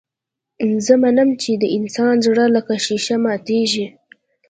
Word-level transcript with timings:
زه 0.85 0.93
منم 1.03 1.29
چې 1.41 1.51
د 1.61 1.63
انسان 1.77 2.13
زړه 2.25 2.45
لکه 2.55 2.73
ښيښه 2.85 3.15
ماتېږي. 3.25 3.85